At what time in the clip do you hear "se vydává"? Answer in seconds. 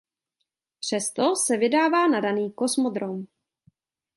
1.35-2.07